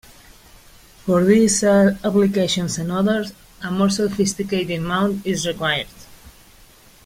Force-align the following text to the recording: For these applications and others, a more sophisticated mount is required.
For 1.05 1.23
these 1.23 1.63
applications 1.63 2.79
and 2.79 2.91
others, 2.91 3.33
a 3.61 3.69
more 3.69 3.91
sophisticated 3.91 4.81
mount 4.81 5.23
is 5.27 5.45
required. 5.45 5.85